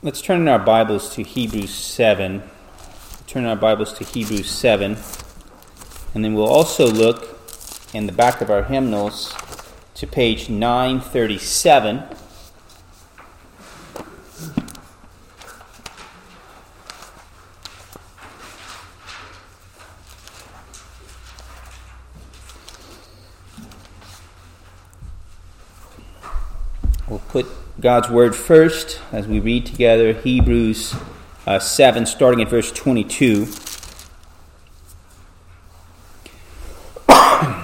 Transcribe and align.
Let's 0.00 0.22
turn 0.22 0.42
in 0.42 0.46
our 0.46 0.60
Bibles 0.60 1.12
to 1.16 1.24
Hebrews 1.24 1.74
7. 1.74 2.44
Turn 3.26 3.44
our 3.46 3.56
Bibles 3.56 3.92
to 3.94 4.04
Hebrews 4.04 4.48
7. 4.48 4.96
And 6.14 6.24
then 6.24 6.34
we'll 6.34 6.46
also 6.46 6.86
look 6.86 7.36
in 7.92 8.06
the 8.06 8.12
back 8.12 8.40
of 8.40 8.48
our 8.48 8.62
hymnals 8.62 9.34
to 9.94 10.06
page 10.06 10.48
937. 10.48 12.04
We'll 27.08 27.18
put 27.18 27.48
God's 27.80 28.10
Word 28.10 28.34
first 28.34 29.00
as 29.12 29.28
we 29.28 29.38
read 29.38 29.64
together 29.64 30.12
Hebrews 30.12 30.96
uh, 31.46 31.60
7, 31.60 32.06
starting 32.06 32.42
at 32.42 32.48
verse 32.48 32.72
22. 32.72 33.46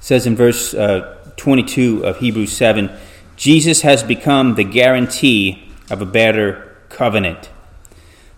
says 0.00 0.28
in 0.28 0.36
verse 0.36 0.74
uh, 0.74 1.16
22 1.36 2.04
of 2.04 2.18
Hebrews 2.18 2.52
7 2.52 2.96
Jesus 3.34 3.82
has 3.82 4.04
become 4.04 4.54
the 4.54 4.62
guarantee 4.62 5.68
of 5.90 6.00
a 6.00 6.06
better 6.06 6.76
covenant. 6.90 7.50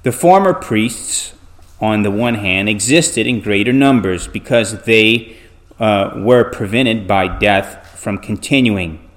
The 0.05 0.13
former 0.13 0.55
priests, 0.55 1.35
on 1.83 2.03
the 2.03 2.11
one 2.11 2.37
hand, 2.37 2.71
existed 2.71 3.27
in 3.27 3.43
greater 3.43 3.75
numbers 3.75 4.27
because 4.27 4.85
they 4.85 5.37
uh, 5.79 6.13
were 6.17 6.45
prevented 6.45 7.07
by 7.07 7.29
death 7.39 8.01
from 8.01 8.17
continuing. 8.17 9.10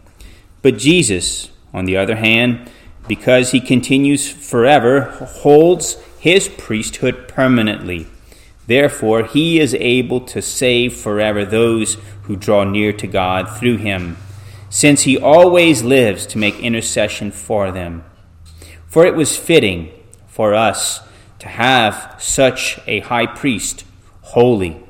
But 0.63 0.77
Jesus, 0.77 1.52
on 1.73 1.85
the 1.85 1.98
other 1.98 2.16
hand, 2.16 2.72
because 3.08 3.52
he 3.52 3.59
continues 3.59 4.30
forever, 4.30 5.12
holds 5.41 6.02
his 6.20 6.47
priesthood 6.47 7.28
permanently. 7.28 8.08
Therefore, 8.66 9.25
he 9.25 9.59
is 9.59 9.75
able 9.75 10.22
to 10.22 10.42
save 10.42 10.95
forever 10.95 11.44
those 11.45 11.97
who 12.23 12.38
draw 12.38 12.64
near 12.64 12.94
to 12.94 13.05
God 13.05 13.59
through 13.59 13.78
him, 13.78 14.16
since 14.70 15.02
he 15.02 15.17
always 15.17 15.83
lives 15.83 16.25
to 16.28 16.38
make 16.38 16.58
intercession 16.59 17.30
for 17.31 17.70
them. 17.70 18.05
For 18.88 19.05
it 19.05 19.16
was 19.16 19.36
fitting 19.36 19.92
for 20.27 20.53
us 20.53 21.02
to 21.39 21.50
have 21.50 22.16
such 22.20 22.80
a 22.88 23.02
high 23.02 23.25
priest, 23.25 23.83
holy, 24.22 24.81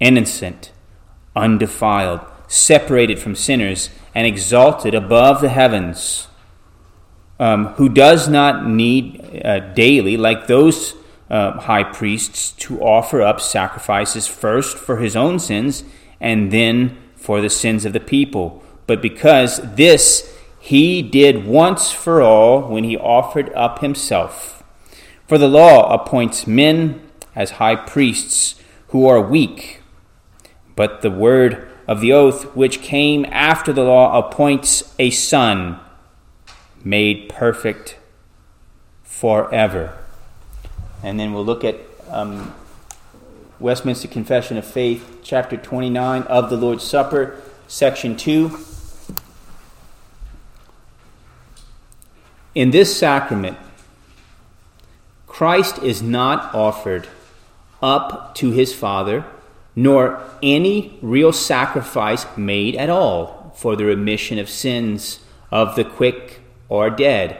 innocent, 0.00 0.70
undefiled 1.34 2.20
separated 2.46 3.18
from 3.18 3.34
sinners, 3.34 3.90
and 4.14 4.26
exalted 4.26 4.94
above 4.94 5.40
the 5.40 5.48
heavens, 5.48 6.28
um, 7.40 7.66
who 7.74 7.88
does 7.88 8.28
not 8.28 8.66
need 8.66 9.42
uh, 9.44 9.58
daily, 9.74 10.16
like 10.16 10.46
those 10.46 10.94
uh, 11.30 11.58
high 11.60 11.82
priests, 11.82 12.52
to 12.52 12.80
offer 12.80 13.22
up 13.22 13.40
sacrifices 13.40 14.26
first 14.26 14.78
for 14.78 14.98
his 14.98 15.16
own 15.16 15.38
sins 15.38 15.84
and 16.20 16.52
then 16.52 16.96
for 17.16 17.40
the 17.40 17.50
sins 17.50 17.84
of 17.84 17.92
the 17.92 18.00
people. 18.00 18.62
But 18.86 19.02
because 19.02 19.58
this 19.74 20.32
he 20.64 21.02
did 21.02 21.46
once 21.46 21.92
for 21.92 22.22
all 22.22 22.62
when 22.62 22.84
he 22.84 22.96
offered 22.96 23.52
up 23.52 23.80
himself. 23.80 24.62
For 25.28 25.36
the 25.36 25.46
law 25.46 25.92
appoints 25.92 26.46
men 26.46 27.02
as 27.34 27.52
high 27.52 27.76
priests 27.76 28.54
who 28.88 29.06
are 29.06 29.20
weak, 29.20 29.82
but 30.74 31.02
the 31.02 31.10
word 31.10 31.68
of 31.86 32.00
the 32.00 32.12
oath 32.12 32.44
which 32.56 32.80
came 32.80 33.26
after 33.30 33.72
the 33.72 33.82
law 33.82 34.18
appoints 34.18 34.94
a 34.98 35.10
son 35.10 35.78
made 36.82 37.28
perfect 37.28 37.98
forever. 39.02 39.96
And 41.02 41.18
then 41.18 41.32
we'll 41.32 41.44
look 41.44 41.64
at 41.64 41.76
um, 42.10 42.54
Westminster 43.58 44.08
Confession 44.08 44.56
of 44.56 44.66
Faith, 44.66 45.20
chapter 45.22 45.56
29 45.56 46.22
of 46.22 46.50
the 46.50 46.56
Lord's 46.56 46.84
Supper, 46.84 47.40
section 47.68 48.16
2. 48.16 48.58
In 52.54 52.70
this 52.70 52.96
sacrament, 52.96 53.58
Christ 55.26 55.78
is 55.78 56.00
not 56.00 56.54
offered 56.54 57.08
up 57.82 58.34
to 58.36 58.52
his 58.52 58.72
Father 58.72 59.24
nor 59.76 60.22
any 60.42 60.98
real 61.02 61.32
sacrifice 61.32 62.26
made 62.36 62.76
at 62.76 62.90
all 62.90 63.52
for 63.56 63.76
the 63.76 63.84
remission 63.84 64.38
of 64.38 64.48
sins 64.48 65.20
of 65.50 65.76
the 65.76 65.84
quick 65.84 66.40
or 66.68 66.90
dead, 66.90 67.38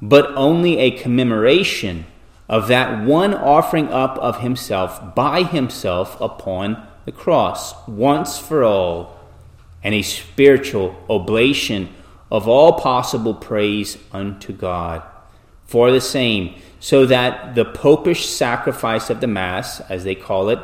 but 0.00 0.30
only 0.36 0.78
a 0.78 0.90
commemoration 0.90 2.06
of 2.48 2.68
that 2.68 3.04
one 3.04 3.34
offering 3.34 3.88
up 3.88 4.18
of 4.18 4.40
himself 4.40 5.14
by 5.14 5.42
himself 5.42 6.20
upon 6.20 6.86
the 7.04 7.12
cross, 7.12 7.74
once 7.86 8.38
for 8.38 8.64
all, 8.64 9.18
and 9.82 9.94
a 9.94 10.02
spiritual 10.02 10.94
oblation 11.08 11.88
of 12.30 12.46
all 12.46 12.74
possible 12.74 13.34
praise 13.34 13.96
unto 14.12 14.52
God. 14.52 15.02
For 15.64 15.90
the 15.92 16.00
same, 16.00 16.54
so 16.80 17.06
that 17.06 17.54
the 17.54 17.64
popish 17.64 18.28
sacrifice 18.28 19.10
of 19.10 19.20
the 19.20 19.26
Mass, 19.26 19.80
as 19.82 20.04
they 20.04 20.14
call 20.14 20.48
it, 20.48 20.58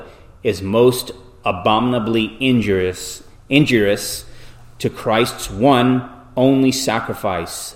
is 0.47 0.63
most 0.63 1.11
abominably 1.45 2.37
injurious, 2.39 3.25
injurious 3.49 4.25
to 4.79 4.89
Christ's 4.89 5.51
one 5.51 6.09
only 6.37 6.71
sacrifice, 6.71 7.75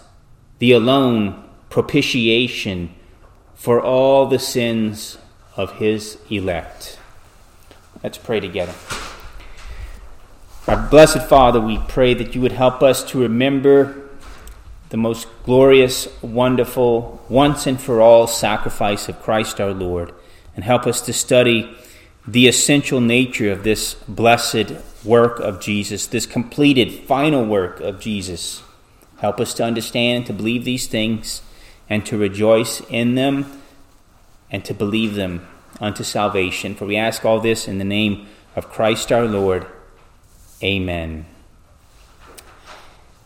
the 0.60 0.70
alone 0.70 1.42
propitiation 1.69 2.94
for 3.56 3.82
all 3.82 4.26
the 4.26 4.38
sins 4.38 5.19
of 5.56 5.78
his 5.78 6.16
elect. 6.31 6.97
Let's 8.04 8.19
pray 8.19 8.38
together. 8.38 8.75
Our 10.69 10.88
blessed 10.88 11.26
Father, 11.28 11.60
we 11.60 11.78
pray 11.88 12.14
that 12.14 12.37
you 12.37 12.41
would 12.41 12.52
help 12.52 12.84
us 12.84 13.02
to 13.10 13.20
remember 13.20 14.10
the 14.91 14.97
most 14.97 15.26
glorious, 15.42 16.06
wonderful, 16.22 17.25
once 17.28 17.66
and 17.66 17.81
for 17.81 18.00
all 18.00 18.28
sacrifice 18.28 19.08
of 19.08 19.20
Christ 19.20 19.60
our 19.60 19.75
Lord, 19.75 20.12
and 20.54 20.64
help 20.64 20.87
us 20.87 21.00
to 21.02 21.12
study 21.12 21.76
the 22.26 22.47
essential 22.47 23.00
nature 23.00 23.50
of 23.50 23.64
this 23.64 23.94
blessed 24.06 24.75
work 25.04 25.41
of 25.41 25.60
Jesus, 25.60 26.06
this 26.06 26.26
completed 26.26 26.92
final 27.04 27.44
work 27.44 27.81
of 27.81 28.00
Jesus. 28.00 28.62
Help 29.19 29.41
us 29.41 29.54
to 29.54 29.64
understand 29.64 30.19
and 30.19 30.26
to 30.26 30.32
believe 30.32 30.64
these 30.64 30.86
things 30.86 31.42
and 31.88 32.04
to 32.06 32.16
rejoice 32.16 32.81
in 32.88 33.14
them 33.14 33.60
and 34.50 34.64
to 34.64 34.75
believe 34.75 35.14
them 35.14 35.47
unto 35.81 36.04
salvation. 36.04 36.75
For 36.75 36.86
we 36.86 36.97
ask 36.97 37.25
all 37.25 37.41
this 37.41 37.66
in 37.66 37.78
the 37.78 37.84
name 37.84 38.26
of 38.54 38.69
Christ 38.69 39.10
our 39.10 39.25
Lord. 39.25 39.66
Amen. 40.62 41.26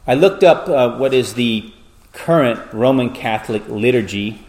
I 0.07 0.15
looked 0.15 0.45
up 0.45 0.69
uh, 0.69 0.97
what 0.97 1.15
is 1.15 1.35
the 1.35 1.73
current 2.13 2.61
Roman 2.73 3.11
Catholic 3.11 3.67
liturgy 3.69 4.44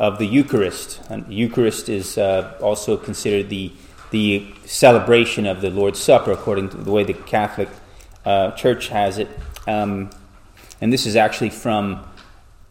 of 0.00 0.18
the 0.18 0.26
Eucharist. 0.26 1.00
And 1.10 1.32
Eucharist 1.32 1.88
is 1.88 2.18
uh, 2.18 2.56
also 2.60 2.96
considered 2.96 3.48
the 3.50 3.70
the 4.10 4.52
celebration 4.64 5.46
of 5.46 5.60
the 5.60 5.70
Lord's 5.70 6.00
Supper, 6.00 6.32
according 6.32 6.70
to 6.70 6.78
the 6.78 6.90
way 6.90 7.04
the 7.04 7.14
Catholic 7.14 7.68
uh, 8.24 8.50
Church 8.52 8.88
has 8.88 9.18
it. 9.18 9.28
Um, 9.68 10.10
and 10.80 10.92
this 10.92 11.06
is 11.06 11.14
actually 11.14 11.50
from 11.50 12.04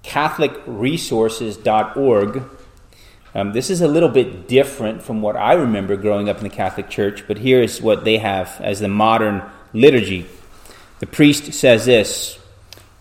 CatholicResources.org. 0.04 2.44
Um, 3.36 3.54
this 3.54 3.70
is 3.70 3.80
a 3.80 3.88
little 3.88 4.10
bit 4.10 4.50
different 4.50 5.02
from 5.02 5.22
what 5.22 5.38
I 5.38 5.54
remember 5.54 5.96
growing 5.96 6.28
up 6.28 6.40
in 6.40 6.44
the 6.44 6.50
Catholic 6.50 6.90
Church, 6.90 7.26
but 7.26 7.38
here 7.38 7.62
is 7.62 7.82
what 7.82 8.04
they 8.04 8.18
have 8.18 8.60
as 8.60 8.82
the 8.82 8.90
modern 8.90 9.42
liturgy. 9.72 10.26
The 11.00 11.08
priest 11.08 11.54
says 11.54 11.86
this 11.86 12.38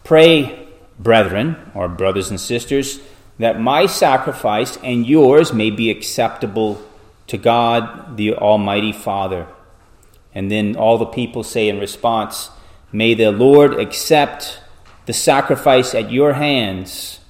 Pray, 0.05 0.69
brethren, 0.99 1.57
or 1.75 1.89
brothers 1.89 2.31
and 2.31 2.41
sisters, 2.41 3.01
that 3.39 3.61
my 3.61 3.87
sacrifice 3.87 4.77
and 4.79 5.07
yours 5.07 5.53
may 5.53 5.71
be 5.71 5.91
acceptable 5.91 6.83
to 7.29 7.39
God, 7.39 8.17
the 8.17 8.35
Almighty 8.35 8.93
Father. 8.93 9.47
And 10.35 10.51
then 10.51 10.77
all 10.77 10.99
the 10.99 11.07
people 11.07 11.43
say 11.43 11.69
in 11.69 11.79
response, 11.79 12.51
May 12.91 13.15
the 13.15 13.31
Lord 13.31 13.75
accept 13.75 14.61
the 15.07 15.13
sacrifice 15.13 15.95
at 15.95 16.11
your 16.11 16.35
hands 16.35 17.21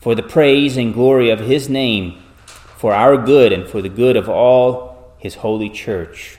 for 0.00 0.14
the 0.14 0.22
praise 0.22 0.76
and 0.76 0.94
glory 0.94 1.30
of 1.30 1.40
his 1.40 1.68
name, 1.68 2.22
for 2.46 2.94
our 2.94 3.16
good 3.16 3.52
and 3.52 3.68
for 3.68 3.82
the 3.82 3.88
good 3.88 4.16
of 4.16 4.28
all 4.28 5.14
his 5.18 5.36
holy 5.36 5.68
church. 5.68 6.38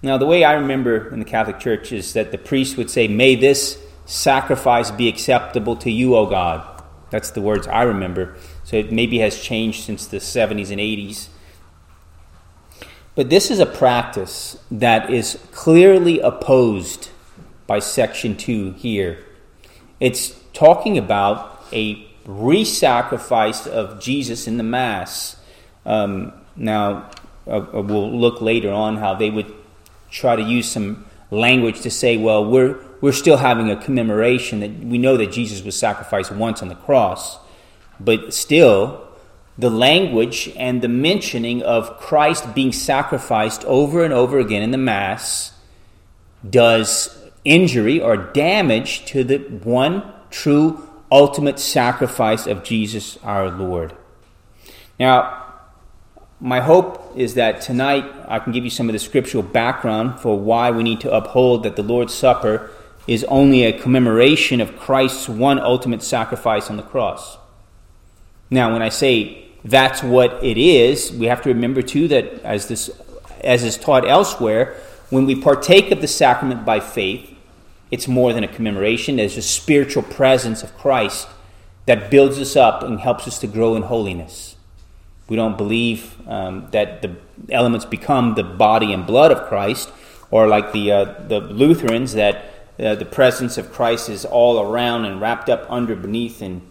Now, 0.00 0.16
the 0.16 0.26
way 0.26 0.44
I 0.44 0.52
remember 0.52 1.12
in 1.12 1.18
the 1.18 1.24
Catholic 1.24 1.58
Church 1.58 1.90
is 1.90 2.12
that 2.12 2.30
the 2.30 2.38
priest 2.38 2.76
would 2.76 2.88
say, 2.88 3.08
May 3.08 3.34
this 3.34 3.82
sacrifice 4.06 4.92
be 4.92 5.08
acceptable 5.08 5.74
to 5.76 5.90
you, 5.90 6.14
O 6.14 6.26
God. 6.26 6.77
That's 7.10 7.30
the 7.30 7.40
words 7.40 7.66
I 7.66 7.82
remember. 7.82 8.36
So 8.64 8.76
it 8.76 8.92
maybe 8.92 9.18
has 9.18 9.40
changed 9.40 9.84
since 9.84 10.06
the 10.06 10.18
70s 10.18 10.70
and 10.70 10.80
80s. 10.80 11.28
But 13.14 13.30
this 13.30 13.50
is 13.50 13.58
a 13.58 13.66
practice 13.66 14.58
that 14.70 15.10
is 15.10 15.40
clearly 15.50 16.20
opposed 16.20 17.08
by 17.66 17.80
section 17.80 18.36
2 18.36 18.72
here. 18.72 19.18
It's 19.98 20.38
talking 20.52 20.96
about 20.96 21.64
a 21.72 22.06
re 22.24 22.64
sacrifice 22.64 23.66
of 23.66 24.00
Jesus 24.00 24.46
in 24.46 24.56
the 24.56 24.62
Mass. 24.62 25.36
Um, 25.84 26.32
now, 26.54 27.10
uh, 27.46 27.56
uh, 27.56 27.82
we'll 27.82 28.16
look 28.16 28.40
later 28.40 28.70
on 28.70 28.98
how 28.98 29.14
they 29.14 29.30
would 29.30 29.52
try 30.10 30.36
to 30.36 30.42
use 30.42 30.70
some 30.70 31.06
language 31.30 31.80
to 31.80 31.90
say, 31.90 32.16
well, 32.16 32.44
we're, 32.44 32.78
we're 33.00 33.12
still 33.12 33.36
having 33.36 33.70
a 33.70 33.76
commemoration 33.76 34.60
that 34.60 34.70
we 34.78 34.98
know 34.98 35.16
that 35.16 35.32
Jesus 35.32 35.62
was 35.62 35.76
sacrificed 35.76 36.32
once 36.32 36.62
on 36.62 36.68
the 36.68 36.74
cross, 36.74 37.38
but 38.00 38.32
still, 38.34 39.06
the 39.56 39.70
language 39.70 40.52
and 40.56 40.82
the 40.82 40.88
mentioning 40.88 41.62
of 41.62 41.98
Christ 41.98 42.54
being 42.54 42.72
sacrificed 42.72 43.64
over 43.64 44.04
and 44.04 44.14
over 44.14 44.38
again 44.38 44.62
in 44.62 44.70
the 44.70 44.78
Mass 44.78 45.52
does 46.48 47.16
injury 47.44 48.00
or 48.00 48.16
damage 48.16 49.04
to 49.06 49.24
the 49.24 49.38
one 49.38 50.12
true 50.30 50.88
ultimate 51.10 51.58
sacrifice 51.58 52.46
of 52.46 52.62
Jesus 52.62 53.18
our 53.22 53.50
Lord. 53.50 53.96
Now, 55.00 55.44
my 56.40 56.60
hope 56.60 57.16
is 57.16 57.34
that 57.34 57.60
tonight 57.62 58.04
I 58.28 58.38
can 58.38 58.52
give 58.52 58.62
you 58.62 58.70
some 58.70 58.88
of 58.88 58.92
the 58.92 58.98
scriptural 58.98 59.42
background 59.42 60.20
for 60.20 60.38
why 60.38 60.70
we 60.70 60.84
need 60.84 61.00
to 61.00 61.12
uphold 61.12 61.64
that 61.64 61.74
the 61.74 61.82
Lord's 61.82 62.14
Supper 62.14 62.70
is 63.08 63.24
only 63.24 63.64
a 63.64 63.72
commemoration 63.72 64.60
of 64.60 64.78
Christ's 64.78 65.28
one 65.28 65.58
ultimate 65.58 66.02
sacrifice 66.02 66.70
on 66.70 66.76
the 66.76 66.82
cross. 66.82 67.38
Now, 68.50 68.72
when 68.72 68.82
I 68.82 68.90
say 68.90 69.48
that's 69.64 70.02
what 70.02 70.44
it 70.44 70.58
is, 70.58 71.10
we 71.10 71.26
have 71.26 71.42
to 71.42 71.48
remember 71.48 71.82
too 71.82 72.06
that 72.08 72.40
as 72.44 72.68
this 72.68 72.90
as 73.40 73.64
is 73.64 73.76
taught 73.76 74.06
elsewhere, 74.06 74.76
when 75.10 75.24
we 75.24 75.40
partake 75.40 75.90
of 75.90 76.00
the 76.00 76.08
sacrament 76.08 76.66
by 76.66 76.80
faith, 76.80 77.34
it's 77.90 78.06
more 78.06 78.32
than 78.32 78.44
a 78.44 78.48
commemoration. 78.48 79.16
There's 79.16 79.36
a 79.36 79.42
spiritual 79.42 80.02
presence 80.02 80.62
of 80.62 80.76
Christ 80.76 81.28
that 81.86 82.10
builds 82.10 82.38
us 82.38 82.56
up 82.56 82.82
and 82.82 83.00
helps 83.00 83.26
us 83.26 83.38
to 83.38 83.46
grow 83.46 83.74
in 83.74 83.82
holiness. 83.82 84.56
We 85.28 85.36
don't 85.36 85.56
believe 85.56 86.16
um, 86.28 86.68
that 86.72 87.00
the 87.00 87.16
elements 87.50 87.86
become 87.86 88.34
the 88.34 88.42
body 88.42 88.92
and 88.92 89.06
blood 89.06 89.30
of 89.30 89.48
Christ, 89.48 89.90
or 90.30 90.46
like 90.46 90.72
the, 90.72 90.92
uh, 90.92 91.04
the 91.28 91.40
Lutherans, 91.40 92.12
that 92.14 92.57
uh, 92.78 92.94
the 92.94 93.04
presence 93.04 93.58
of 93.58 93.72
Christ 93.72 94.08
is 94.08 94.24
all 94.24 94.60
around 94.60 95.04
and 95.04 95.20
wrapped 95.20 95.48
up 95.48 95.66
under, 95.68 95.96
beneath, 95.96 96.40
and 96.40 96.62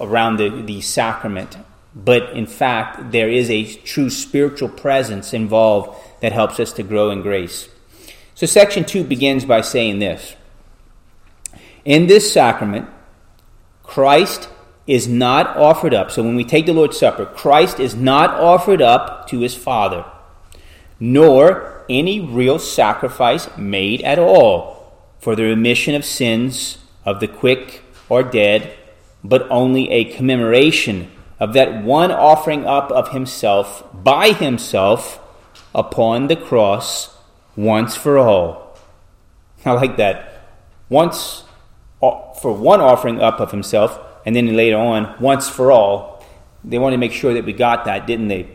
around 0.00 0.36
the, 0.36 0.50
the 0.50 0.80
sacrament. 0.80 1.56
But 1.94 2.30
in 2.30 2.46
fact, 2.46 3.12
there 3.12 3.30
is 3.30 3.48
a 3.48 3.64
true 3.64 4.10
spiritual 4.10 4.68
presence 4.68 5.32
involved 5.32 5.98
that 6.20 6.32
helps 6.32 6.60
us 6.60 6.72
to 6.74 6.82
grow 6.82 7.10
in 7.10 7.22
grace. 7.22 7.68
So, 8.34 8.46
section 8.46 8.84
2 8.84 9.04
begins 9.04 9.46
by 9.46 9.62
saying 9.62 9.98
this 10.00 10.36
In 11.86 12.06
this 12.06 12.30
sacrament, 12.30 12.86
Christ 13.82 14.50
is 14.86 15.08
not 15.08 15.56
offered 15.56 15.94
up. 15.94 16.10
So, 16.10 16.22
when 16.22 16.36
we 16.36 16.44
take 16.44 16.66
the 16.66 16.74
Lord's 16.74 16.98
Supper, 16.98 17.24
Christ 17.24 17.80
is 17.80 17.94
not 17.94 18.30
offered 18.30 18.82
up 18.82 19.26
to 19.28 19.40
his 19.40 19.54
Father, 19.54 20.04
nor 21.00 21.84
any 21.88 22.20
real 22.20 22.58
sacrifice 22.58 23.48
made 23.56 24.02
at 24.02 24.18
all 24.18 24.75
for 25.18 25.36
the 25.36 25.44
remission 25.44 25.94
of 25.94 26.04
sins 26.04 26.78
of 27.04 27.20
the 27.20 27.28
quick 27.28 27.82
or 28.08 28.22
dead, 28.22 28.72
but 29.22 29.46
only 29.50 29.90
a 29.90 30.04
commemoration 30.04 31.10
of 31.38 31.52
that 31.52 31.82
one 31.82 32.10
offering 32.10 32.64
up 32.64 32.90
of 32.90 33.10
himself 33.10 33.84
by 33.92 34.30
himself 34.30 35.20
upon 35.74 36.28
the 36.28 36.36
cross 36.36 37.16
once 37.56 37.96
for 37.96 38.18
all. 38.18 38.78
I 39.64 39.72
like 39.72 39.96
that. 39.96 40.48
Once 40.88 41.44
for 42.00 42.52
one 42.52 42.80
offering 42.80 43.20
up 43.20 43.40
of 43.40 43.50
himself, 43.50 43.98
and 44.24 44.34
then 44.34 44.56
later 44.56 44.76
on, 44.76 45.14
once 45.20 45.48
for 45.48 45.72
all. 45.72 46.24
They 46.64 46.78
wanted 46.78 46.96
to 46.96 47.00
make 47.00 47.12
sure 47.12 47.34
that 47.34 47.44
we 47.44 47.52
got 47.52 47.84
that, 47.84 48.06
didn't 48.06 48.28
they? 48.28 48.48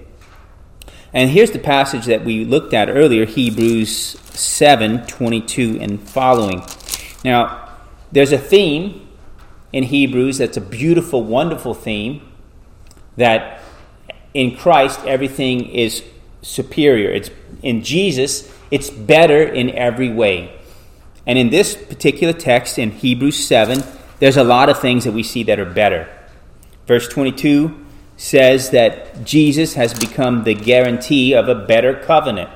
And 1.14 1.30
here's 1.30 1.52
the 1.52 1.60
passage 1.60 2.06
that 2.06 2.24
we 2.24 2.46
looked 2.46 2.74
at 2.74 2.90
earlier, 2.90 3.26
Hebrews 3.26 4.20
7 4.32 5.06
22 5.08 5.78
and 5.82 6.02
following. 6.02 6.64
Now, 7.24 7.70
there's 8.12 8.32
a 8.32 8.38
theme 8.38 9.08
in 9.74 9.84
Hebrews 9.84 10.38
that's 10.38 10.58
a 10.58 10.62
beautiful, 10.62 11.24
wonderful 11.24 11.74
theme 11.74 12.22
that 13.18 13.62
in 14.34 14.56
Christ 14.56 15.00
everything 15.06 15.70
is 15.70 16.04
superior. 16.42 17.12
It's 17.12 17.30
in 17.62 17.84
Jesus 17.84 18.52
it's 18.72 18.90
better 18.90 19.44
in 19.44 19.70
every 19.72 20.10
way. 20.10 20.58
And 21.28 21.38
in 21.38 21.50
this 21.50 21.76
particular 21.76 22.34
text 22.34 22.80
in 22.80 22.92
Hebrews 22.92 23.46
7, 23.46 23.84
there's 24.20 24.38
a 24.38 24.44
lot 24.44 24.70
of 24.70 24.80
things 24.80 25.04
that 25.04 25.12
we 25.12 25.24
see 25.24 25.44
that 25.44 25.60
are 25.60 25.70
better. 25.70 26.10
Verse 26.88 27.08
22 27.10 27.81
says 28.22 28.70
that 28.70 29.24
Jesus 29.24 29.74
has 29.74 29.94
become 29.94 30.44
the 30.44 30.54
guarantee 30.54 31.34
of 31.34 31.50
a 31.50 31.56
better 31.56 31.96
covenant. 31.96 32.50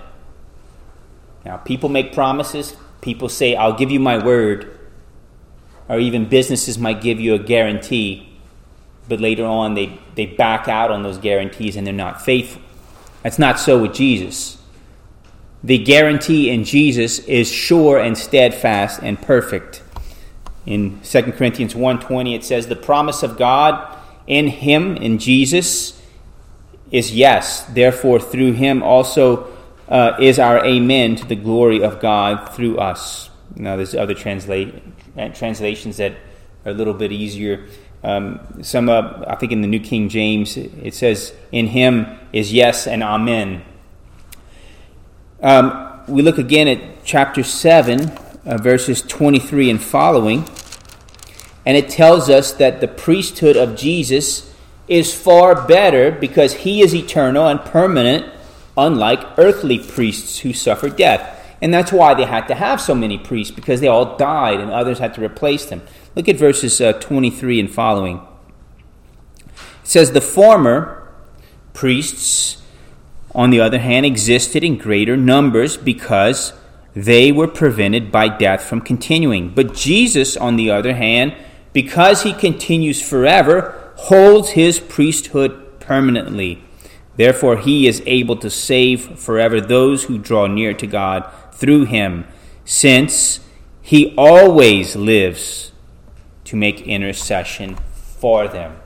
Now, 1.43 1.57
people 1.57 1.89
make 1.89 2.13
promises. 2.13 2.75
People 3.01 3.29
say, 3.29 3.55
I'll 3.55 3.77
give 3.77 3.91
you 3.91 3.99
my 3.99 4.23
word. 4.23 4.77
Or 5.87 5.99
even 5.99 6.29
businesses 6.29 6.77
might 6.77 7.01
give 7.01 7.19
you 7.19 7.33
a 7.33 7.39
guarantee. 7.39 8.37
But 9.07 9.19
later 9.19 9.45
on, 9.45 9.75
they, 9.75 9.99
they 10.15 10.25
back 10.25 10.67
out 10.67 10.91
on 10.91 11.03
those 11.03 11.17
guarantees 11.17 11.75
and 11.75 11.85
they're 11.85 11.93
not 11.93 12.21
faithful. 12.21 12.61
That's 13.23 13.39
not 13.39 13.59
so 13.59 13.81
with 13.81 13.93
Jesus 13.93 14.57
the 15.65 15.79
guarantee 15.79 16.51
in 16.51 16.63
Jesus 16.63 17.17
is 17.19 17.51
sure 17.51 17.97
and 17.97 18.15
steadfast 18.15 18.99
and 19.01 19.19
perfect. 19.19 19.81
In 20.67 20.99
2 21.01 21.31
Corinthians 21.31 21.73
1:20 21.73 22.35
it 22.35 22.43
says 22.43 22.67
the 22.67 22.75
promise 22.75 23.23
of 23.23 23.35
God 23.35 23.94
in 24.27 24.47
him 24.47 24.95
in 24.97 25.17
Jesus 25.19 26.01
is 26.91 27.15
yes. 27.15 27.63
Therefore 27.65 28.19
through 28.19 28.53
him 28.53 28.83
also 28.83 29.51
uh, 29.89 30.17
is 30.19 30.39
our 30.39 30.65
amen 30.65 31.15
to 31.17 31.25
the 31.25 31.35
glory 31.35 31.83
of 31.83 31.99
God 31.99 32.49
through 32.53 32.77
us. 32.77 33.29
Now 33.55 33.75
there's 33.75 33.95
other 33.95 34.13
translate, 34.13 34.73
translations 35.33 35.97
that 35.97 36.13
are 36.65 36.71
a 36.71 36.73
little 36.73 36.93
bit 36.93 37.11
easier. 37.11 37.67
Um, 38.03 38.39
some, 38.61 38.89
uh, 38.89 39.23
I 39.27 39.35
think 39.35 39.51
in 39.51 39.61
the 39.61 39.67
New 39.67 39.79
King 39.79 40.09
James, 40.09 40.57
it 40.57 40.93
says, 40.93 41.33
"In 41.51 41.67
Him 41.67 42.05
is 42.31 42.53
yes 42.53 42.85
and 42.85 43.01
amen." 43.01 43.63
Um, 45.41 46.01
we 46.07 46.21
look 46.21 46.37
again 46.37 46.67
at 46.67 47.03
chapter 47.03 47.43
7, 47.43 48.11
uh, 48.45 48.57
verses 48.57 49.01
23 49.01 49.69
and 49.71 49.81
following, 49.81 50.45
and 51.65 51.75
it 51.77 51.89
tells 51.89 52.29
us 52.29 52.51
that 52.53 52.81
the 52.81 52.87
priesthood 52.87 53.57
of 53.57 53.75
Jesus 53.75 54.53
is 54.87 55.13
far 55.13 55.65
better 55.67 56.11
because 56.11 56.53
he 56.53 56.81
is 56.81 56.93
eternal 56.93 57.47
and 57.47 57.59
permanent, 57.61 58.31
unlike 58.77 59.23
earthly 59.37 59.79
priests 59.79 60.39
who 60.39 60.53
suffer 60.53 60.89
death. 60.89 61.31
And 61.61 61.73
that's 61.73 61.91
why 61.91 62.13
they 62.13 62.25
had 62.25 62.47
to 62.49 62.55
have 62.55 62.79
so 62.79 62.93
many 62.93 63.17
priests, 63.17 63.53
because 63.53 63.79
they 63.81 63.87
all 63.87 64.17
died 64.17 64.59
and 64.59 64.71
others 64.71 64.99
had 64.99 65.13
to 65.15 65.23
replace 65.23 65.65
them. 65.65 65.81
Look 66.13 66.29
at 66.29 66.35
verses 66.35 66.79
uh, 66.79 66.93
23 66.93 67.59
and 67.59 67.71
following. 67.71 68.21
It 69.47 69.87
says, 69.87 70.11
The 70.11 70.21
former 70.21 71.11
priests 71.73 72.61
on 73.35 73.49
the 73.49 73.59
other 73.59 73.79
hand, 73.79 74.05
existed 74.05 74.63
in 74.63 74.77
greater 74.77 75.17
numbers 75.17 75.75
because 75.75 76.53
they 76.95 77.31
were 77.33 77.47
prevented 77.47 78.09
by 78.09 78.29
death 78.29 78.63
from 78.63 78.79
continuing. 78.79 79.49
But 79.49 79.75
Jesus, 79.75 80.37
on 80.37 80.55
the 80.55 80.71
other 80.71 80.95
hand, 80.95 81.35
because 81.75 82.23
he 82.23 82.31
continues 82.31 83.01
forever, 83.01 83.91
holds 83.97 84.51
his 84.51 84.79
priesthood 84.79 85.77
permanently. 85.81 86.63
Therefore, 87.17 87.57
he 87.57 87.85
is 87.85 88.01
able 88.05 88.37
to 88.37 88.49
save 88.49 89.19
forever 89.19 89.59
those 89.59 90.05
who 90.05 90.17
draw 90.17 90.47
near 90.47 90.73
to 90.73 90.87
God 90.87 91.29
through 91.51 91.83
him, 91.83 92.27
since 92.63 93.41
he 93.81 94.15
always 94.17 94.95
lives 94.95 95.73
to 96.45 96.55
make 96.55 96.79
intercession 96.87 97.75
for 97.93 98.47
them. 98.47 98.77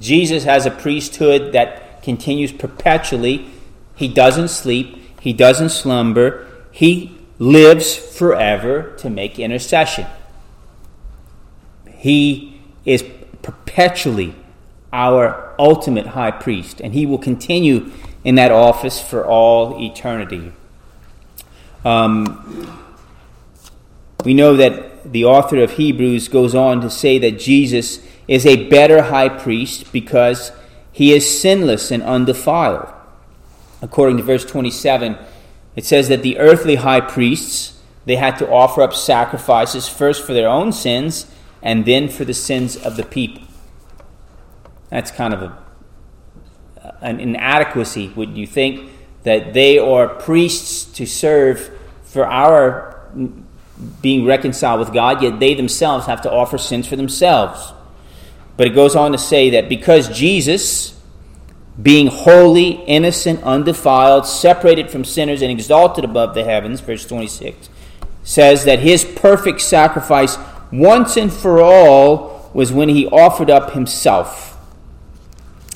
Jesus 0.00 0.44
has 0.44 0.64
a 0.64 0.70
priesthood 0.70 1.52
that 1.52 2.02
continues 2.02 2.50
perpetually. 2.50 3.50
He 3.94 4.08
doesn't 4.08 4.48
sleep, 4.48 5.20
he 5.20 5.34
doesn't 5.34 5.68
slumber, 5.68 6.46
he 6.70 7.18
lives 7.38 7.94
forever 7.94 8.96
to 8.96 9.10
make 9.10 9.38
intercession. 9.38 10.06
He 12.02 12.60
is 12.84 13.04
perpetually 13.42 14.34
our 14.92 15.54
ultimate 15.56 16.08
high 16.08 16.32
priest, 16.32 16.80
and 16.80 16.92
he 16.92 17.06
will 17.06 17.16
continue 17.16 17.92
in 18.24 18.34
that 18.34 18.50
office 18.50 19.00
for 19.00 19.24
all 19.24 19.80
eternity. 19.80 20.50
Um, 21.84 22.76
we 24.24 24.34
know 24.34 24.56
that 24.56 25.12
the 25.12 25.26
author 25.26 25.62
of 25.62 25.70
Hebrews 25.70 26.26
goes 26.26 26.56
on 26.56 26.80
to 26.80 26.90
say 26.90 27.18
that 27.18 27.38
Jesus 27.38 28.04
is 28.26 28.46
a 28.46 28.68
better 28.68 29.02
high 29.02 29.28
priest 29.28 29.92
because 29.92 30.50
he 30.90 31.12
is 31.12 31.40
sinless 31.40 31.92
and 31.92 32.02
undefiled. 32.02 32.92
According 33.80 34.16
to 34.16 34.24
verse 34.24 34.44
27, 34.44 35.16
it 35.76 35.84
says 35.84 36.08
that 36.08 36.22
the 36.22 36.38
earthly 36.38 36.74
high 36.74 37.00
priests, 37.00 37.80
they 38.06 38.16
had 38.16 38.38
to 38.38 38.50
offer 38.50 38.82
up 38.82 38.92
sacrifices 38.92 39.86
first 39.86 40.26
for 40.26 40.32
their 40.32 40.48
own 40.48 40.72
sins 40.72 41.31
and 41.62 41.84
then 41.84 42.08
for 42.08 42.24
the 42.24 42.34
sins 42.34 42.76
of 42.76 42.96
the 42.96 43.04
people. 43.04 43.42
That's 44.90 45.10
kind 45.10 45.32
of 45.32 45.42
a, 45.42 45.58
an 47.00 47.20
inadequacy. 47.20 48.08
Would 48.08 48.36
you 48.36 48.46
think 48.46 48.90
that 49.22 49.54
they 49.54 49.78
are 49.78 50.08
priests 50.08 50.84
to 50.96 51.06
serve 51.06 51.70
for 52.02 52.26
our 52.26 52.90
being 54.00 54.24
reconciled 54.24 54.80
with 54.80 54.92
God, 54.92 55.22
yet 55.22 55.40
they 55.40 55.54
themselves 55.54 56.06
have 56.06 56.20
to 56.22 56.30
offer 56.30 56.58
sins 56.58 56.86
for 56.86 56.96
themselves? 56.96 57.72
But 58.56 58.66
it 58.66 58.74
goes 58.74 58.94
on 58.94 59.12
to 59.12 59.18
say 59.18 59.50
that 59.50 59.68
because 59.68 60.08
Jesus, 60.08 61.00
being 61.80 62.08
holy, 62.08 62.70
innocent, 62.70 63.42
undefiled, 63.42 64.26
separated 64.26 64.90
from 64.90 65.04
sinners, 65.04 65.42
and 65.42 65.50
exalted 65.50 66.04
above 66.04 66.34
the 66.34 66.44
heavens, 66.44 66.80
verse 66.80 67.06
26, 67.06 67.70
says 68.24 68.64
that 68.64 68.80
his 68.80 69.04
perfect 69.04 69.60
sacrifice 69.60 70.36
once 70.72 71.16
and 71.16 71.32
for 71.32 71.60
all 71.60 72.50
was 72.54 72.72
when 72.72 72.88
he 72.88 73.06
offered 73.06 73.50
up 73.50 73.72
himself. 73.72 74.58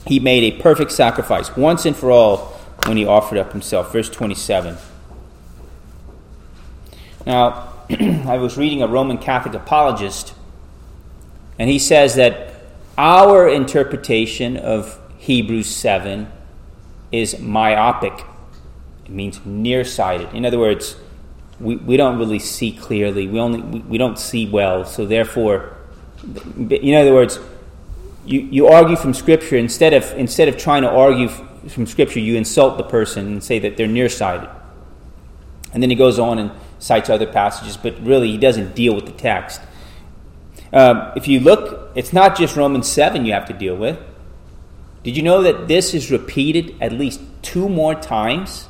He 0.07 0.19
made 0.19 0.43
a 0.45 0.63
perfect 0.63 0.93
sacrifice 0.93 1.57
once 1.57 1.85
and 1.85 1.95
for 1.95 2.11
all 2.11 2.39
when 2.87 2.97
he 2.97 3.05
offered 3.05 3.39
up 3.39 3.53
himself. 3.53 3.93
Verse 3.93 4.09
27. 4.09 4.77
Now, 7.27 7.73
I 7.91 8.37
was 8.39 8.57
reading 8.57 8.83
a 8.83 8.87
Roman 8.87 9.19
Catholic 9.19 9.55
apologist, 9.55 10.33
and 11.59 11.69
he 11.69 11.79
says 11.79 12.15
that 12.15 12.55
our 12.97 13.49
interpretation 13.49 14.57
of 14.57 14.99
Hebrews 15.19 15.67
7 15.67 16.31
is 17.11 17.39
myopic. 17.41 18.25
It 19.05 19.11
means 19.11 19.45
nearsighted. 19.45 20.33
In 20.33 20.45
other 20.45 20.59
words, 20.59 20.97
we, 21.59 21.77
we 21.77 21.97
don't 21.97 22.19
really 22.19 22.39
see 22.39 22.73
clearly. 22.73 23.29
We 23.29 23.41
only 23.41 23.61
we, 23.61 23.79
we 23.81 23.99
don't 23.99 24.19
see 24.19 24.49
well. 24.49 24.85
So 24.85 25.07
therefore, 25.07 25.77
in 26.23 26.95
other 26.95 27.13
words, 27.13 27.39
you, 28.25 28.41
you 28.41 28.67
argue 28.67 28.97
from 28.97 29.15
Scripture 29.15 29.57
instead 29.57 29.95
of 29.95 30.05
instead 30.19 30.49
of 30.49 30.57
trying 30.57 30.83
to 30.83 30.91
argue 30.91 31.29
from 31.29 31.87
Scripture, 31.87 32.21
you 32.21 32.37
insult 32.37 32.77
the 32.77 32.85
person 32.85 33.27
and 33.27 33.45
say 33.45 33.59
that 33.61 33.77
they're 33.77 33.87
nearsighted. 33.87 34.49
And 35.73 35.83
then 35.83 35.91
he 35.91 35.97
goes 35.97 36.19
on 36.19 36.39
and 36.39 36.51
cites 36.79 37.11
other 37.11 37.27
passages, 37.27 37.77
but 37.77 37.99
really 38.01 38.31
he 38.31 38.39
doesn't 38.39 38.75
deal 38.75 38.95
with 38.95 39.07
the 39.07 39.13
text. 39.13 39.61
Um, 40.73 41.13
if 41.17 41.29
you 41.29 41.41
look, 41.41 41.93
it's 41.95 42.13
not 42.13 42.37
just 42.37 42.57
Romans 42.57 42.89
7 42.89 43.25
you 43.25 43.33
have 43.33 43.47
to 43.47 43.53
deal 43.53 43.77
with. 43.77 43.99
Did 45.03 45.17
you 45.17 45.23
know 45.23 45.43
that 45.43 45.69
this 45.69 45.95
is 45.95 46.11
repeated 46.11 46.75
at 46.81 46.93
least 46.93 47.21
two 47.43 47.69
more 47.69 47.95
times 47.95 48.69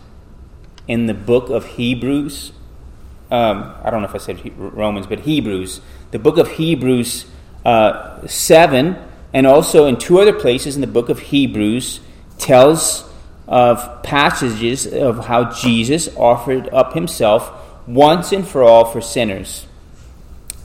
in 0.86 1.06
the 1.06 1.14
book 1.14 1.48
of 1.48 1.64
Hebrews? 1.64 2.52
Um, 3.30 3.74
I 3.82 3.90
don't 3.90 4.02
know 4.02 4.08
if 4.08 4.14
I 4.14 4.18
said 4.18 4.40
Romans, 4.56 5.06
but 5.06 5.20
Hebrews, 5.20 5.80
the 6.10 6.18
book 6.18 6.38
of 6.38 6.52
Hebrews 6.52 7.26
uh, 7.64 8.26
7, 8.26 8.96
and 9.32 9.46
also 9.46 9.86
in 9.86 9.98
two 9.98 10.20
other 10.20 10.32
places 10.32 10.76
in 10.76 10.80
the 10.80 10.86
book 10.86 11.08
of 11.08 11.18
Hebrews, 11.18 12.00
tells 12.38 13.08
of 13.48 14.02
passages 14.02 14.86
of 14.86 15.26
how 15.26 15.52
Jesus 15.52 16.08
offered 16.16 16.68
up 16.72 16.94
himself 16.94 17.52
once 17.86 18.32
and 18.32 18.46
for 18.46 18.62
all 18.62 18.84
for 18.84 19.00
sinners. 19.00 19.66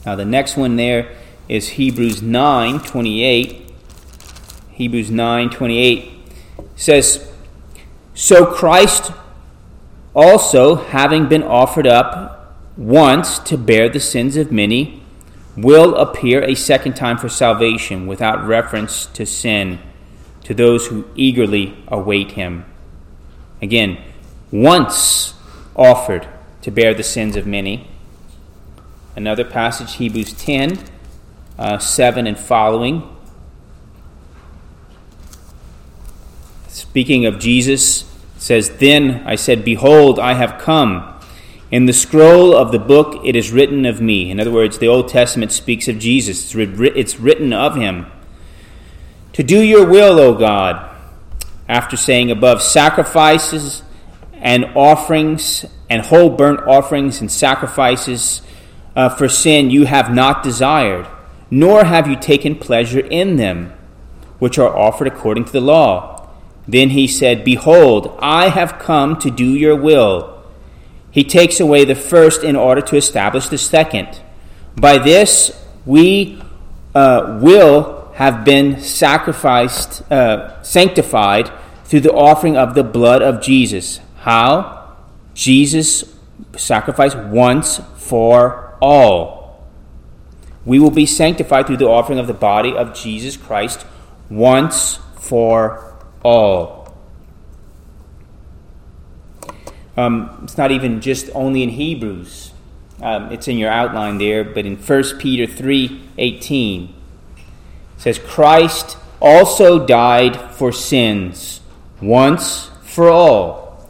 Now, 0.06 0.15
the 0.15 0.25
next 0.25 0.58
one 0.58 0.75
there 0.75 1.15
is 1.48 1.70
Hebrews 1.70 2.22
9 2.22 2.80
28. 2.80 3.74
Hebrews 4.72 5.12
9 5.12 5.50
28 5.50 6.12
says, 6.75 7.32
So 8.13 8.46
Christ 8.46 9.12
also, 10.13 10.75
having 10.75 11.30
been 11.30 11.44
offered 11.44 11.88
up 11.88 12.31
once 12.78 13.40
to 13.40 13.58
bear 13.58 13.90
the 13.90 14.00
sins 14.00 14.38
of 14.38 14.51
many, 14.51 15.04
will 15.58 15.96
appear 15.96 16.42
a 16.42 16.56
second 16.56 16.96
time 16.96 17.18
for 17.18 17.30
salvation 17.30 18.08
without 18.08 18.46
reference 18.46 19.06
to 19.08 19.25
sin 19.25 19.80
to 20.44 20.54
those 20.54 20.88
who 20.88 21.06
eagerly 21.16 21.84
await 21.88 22.32
him. 22.32 22.66
Again, 23.62 23.98
once 24.51 25.34
offered 25.75 26.28
to 26.62 26.72
bear 26.72 26.94
the 26.94 27.04
sins 27.04 27.36
of 27.36 27.46
many. 27.46 27.88
Another 29.16 29.44
passage, 29.44 29.96
Hebrews 29.96 30.34
10, 30.34 30.80
uh, 31.58 31.78
7 31.78 32.28
and 32.28 32.40
following. 32.40 33.16
Speaking 36.68 37.25
of 37.25 37.40
Jesus, 37.40 38.10
says, 38.38 38.78
Then 38.78 39.24
I 39.25 39.36
said, 39.36 39.63
Behold, 39.63 40.20
I 40.20 40.34
have 40.34 40.60
come. 40.60 41.11
In 41.72 41.86
the 41.86 41.94
scroll 41.94 42.54
of 42.54 42.74
the 42.74 42.80
book, 42.80 43.22
it 43.24 43.34
is 43.34 43.51
written 43.51 43.86
of 43.86 44.01
me. 44.01 44.30
In 44.30 44.42
other 44.42 44.51
words, 44.51 44.78
the 44.78 44.90
Old 44.90 45.08
Testament 45.08 45.54
speaks 45.54 45.88
of 45.88 46.00
Jesus, 46.00 46.54
it's 46.54 47.20
written 47.20 47.54
of 47.54 47.75
him. 47.75 48.08
To 49.34 49.44
do 49.44 49.62
your 49.62 49.88
will, 49.88 50.20
O 50.20 50.34
God, 50.36 50.94
after 51.70 51.96
saying 51.96 52.30
above, 52.30 52.62
sacrifices 52.62 53.84
and 54.34 54.66
offerings 54.75 55.66
and 55.90 56.01
whole 56.01 56.30
burnt 56.30 56.60
offerings 56.68 57.22
and 57.22 57.32
sacrifices 57.32 58.42
uh, 58.94 59.08
for 59.08 59.30
sin 59.30 59.70
you 59.70 59.86
have 59.86 60.13
not 60.13 60.44
desired, 60.44 61.08
nor 61.50 61.86
have 61.86 62.06
you 62.06 62.18
taken 62.18 62.56
pleasure 62.56 63.00
in 63.00 63.38
them, 63.38 63.72
which 64.40 64.60
are 64.60 64.75
offered 64.75 65.08
according 65.08 65.46
to 65.46 65.51
the 65.54 65.62
law. 65.62 66.30
Then 66.68 66.90
he 66.90 67.08
said, 67.08 67.46
Behold, 67.46 68.18
I 68.20 68.50
have 68.50 68.78
come 68.78 69.18
to 69.20 69.32
do 69.32 69.54
your 69.54 69.75
will. 69.75 70.40
He 71.12 71.24
takes 71.24 71.60
away 71.60 71.86
the 71.86 71.96
first 71.96 72.44
in 72.44 72.56
order 72.56 72.82
to 72.82 72.96
establish 72.96 73.48
the 73.48 73.58
second. 73.58 74.22
By 74.75 74.98
this, 74.98 75.51
we 75.86 76.41
uh, 76.96 77.39
will 77.41 78.12
have 78.15 78.46
been 78.46 78.80
sacrificed, 78.80 80.10
uh, 80.12 80.62
sanctified 80.63 81.51
through 81.84 82.01
the 82.01 82.13
offering 82.13 82.56
of 82.56 82.75
the 82.75 82.84
blood 82.84 83.22
of 83.22 83.41
Jesus. 83.41 84.00
How? 84.20 84.96
Jesus 85.34 86.15
sacrificed 86.56 87.18
once 87.18 87.82
for 87.98 88.77
all. 88.82 89.68
We 90.65 90.80
will 90.80 90.91
be 90.91 91.06
sanctified 91.06 91.68
through 91.68 91.77
the 91.77 91.88
offering 91.88 92.20
of 92.20 92.27
the 92.27 92.34
body 92.34 92.74
of 92.74 92.94
Jesus 92.94 93.36
Christ 93.36 93.86
once 94.30 95.00
for 95.15 95.96
all. 96.24 96.81
Um, 99.98 100.39
it's 100.43 100.57
not 100.57 100.71
even 100.71 101.01
just 101.01 101.29
only 101.33 101.63
in 101.63 101.69
Hebrews. 101.69 102.53
Um, 103.01 103.31
it's 103.31 103.48
in 103.48 103.57
your 103.57 103.69
outline 103.69 104.17
there, 104.17 104.43
but 104.43 104.65
in 104.65 104.77
1 104.77 105.03
Peter 105.17 105.51
3 105.51 106.10
18, 106.17 106.83
it 106.83 108.01
says, 108.01 108.19
Christ 108.19 108.98
also 109.19 109.86
died 109.86 110.39
for 110.51 110.71
sins 110.71 111.62
once 112.01 112.69
for 112.83 113.10
all, 113.10 113.89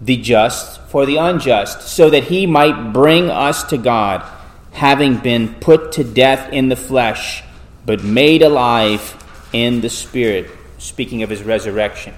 the 0.00 0.16
just 0.16 0.80
for 0.82 1.06
the 1.06 1.16
unjust, 1.16 1.82
so 1.82 2.10
that 2.10 2.24
he 2.24 2.46
might 2.46 2.92
bring 2.92 3.30
us 3.30 3.64
to 3.64 3.78
God, 3.78 4.24
having 4.72 5.18
been 5.18 5.54
put 5.56 5.92
to 5.92 6.04
death 6.04 6.52
in 6.52 6.68
the 6.68 6.76
flesh, 6.76 7.42
but 7.84 8.02
made 8.02 8.42
alive 8.42 9.16
in 9.52 9.80
the 9.80 9.90
Spirit, 9.90 10.50
speaking 10.78 11.22
of 11.22 11.30
his 11.30 11.42
resurrection. 11.42 12.14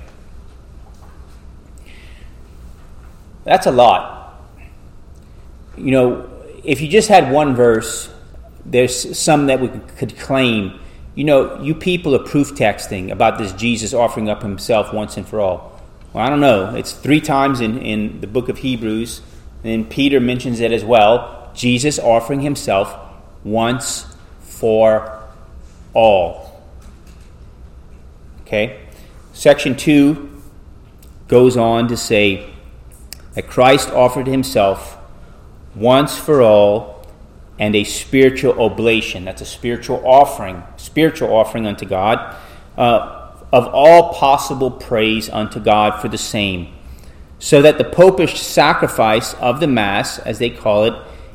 That's 3.44 3.66
a 3.66 3.70
lot. 3.70 4.40
You 5.76 5.90
know, 5.92 6.30
if 6.64 6.80
you 6.80 6.88
just 6.88 7.09
had 7.09 7.32
one 7.32 7.54
verse, 7.54 8.12
there's 8.64 9.18
some 9.18 9.47
that 9.47 9.61
we 9.61 9.68
could 9.68 10.18
claim. 10.18 10.78
You 11.14 11.25
know, 11.25 11.61
you 11.62 11.75
people 11.75 12.14
are 12.14 12.23
proof 12.23 12.54
texting 12.54 13.11
about 13.11 13.38
this 13.38 13.52
Jesus 13.52 13.94
offering 13.94 14.28
up 14.28 14.42
himself 14.42 14.92
once 14.92 15.16
and 15.16 15.26
for 15.26 15.40
all. 15.40 15.80
Well, 16.12 16.25
I 16.25 16.28
don't 16.28 16.40
know. 16.40 16.75
It's 16.75 16.92
three 16.92 17.20
times 17.20 17.61
in, 17.61 17.78
in 17.78 18.20
the 18.20 18.26
book 18.26 18.49
of 18.49 18.59
Hebrews, 18.59 19.23
and 19.64 19.88
Peter 19.88 20.20
mentions 20.20 20.61
it 20.61 20.73
as 20.73 20.85
well. 20.85 21.50
Jesus 21.54 21.99
offering 21.99 22.40
himself 22.40 22.97
once 23.44 24.06
for 24.40 25.23
all. 25.94 26.62
Okay? 28.42 28.80
Section 29.32 29.76
2 29.76 30.42
goes 31.28 31.56
on 31.56 31.88
to 31.88 31.97
say 31.97 32.52
that 33.34 33.49
Christ 33.49 33.90
offered 33.90 34.26
himself 34.26 34.99
once 35.75 36.18
for 36.18 36.42
all 36.42 37.06
and 37.58 37.75
a 37.76 37.84
spiritual 37.84 38.60
oblation. 38.60 39.25
That's 39.25 39.42
a 39.42 39.46
spiritual 39.46 40.02
offering, 40.04 40.62
spiritual 40.76 41.32
offering 41.32 41.66
unto 41.66 41.84
God, 41.84 42.37
uh, 42.76 43.32
of 43.52 43.66
all 43.68 44.14
possible 44.14 44.70
praise 44.70 45.28
unto 45.28 45.60
God 45.60 46.00
for 46.00 46.08
the 46.08 46.18
same. 46.18 46.75
So 47.38 47.62
that 47.62 47.78
the 47.78 47.84
popish 47.84 48.40
sacrifice 48.40 49.34
of 49.34 49.60
the 49.60 49.66
Mass, 49.66 50.18
as 50.18 50.38
they 50.38 50.50
call 50.50 50.84
it, 50.84 50.94